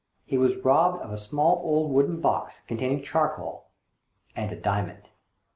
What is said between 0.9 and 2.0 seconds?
of a small old